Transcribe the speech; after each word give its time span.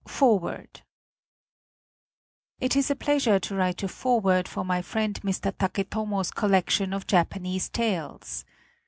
135 0.05 0.19
FOREWORD 0.63 0.81
It 2.59 2.75
is 2.75 2.89
a 2.89 2.95
pleasure 2.95 3.37
to 3.39 3.53
write 3.55 3.83
a 3.83 3.87
foreword 3.87 4.47
for 4.47 4.65
my 4.65 4.81
friend 4.81 5.21
Mr. 5.21 5.51
Taketomo's 5.55 6.31
collec 6.31 6.71
tion 6.71 6.91
of 6.91 7.05
Japanese 7.05 7.69
tales. 7.69 8.43